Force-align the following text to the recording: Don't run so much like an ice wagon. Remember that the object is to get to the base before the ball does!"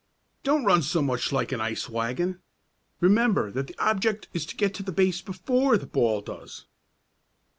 Don't 0.41 0.65
run 0.65 0.81
so 0.81 0.99
much 1.03 1.31
like 1.31 1.51
an 1.51 1.61
ice 1.61 1.87
wagon. 1.87 2.41
Remember 3.01 3.51
that 3.51 3.67
the 3.67 3.77
object 3.77 4.27
is 4.33 4.47
to 4.47 4.55
get 4.57 4.73
to 4.73 4.81
the 4.81 4.91
base 4.91 5.21
before 5.21 5.77
the 5.77 5.85
ball 5.85 6.21
does!" 6.21 6.65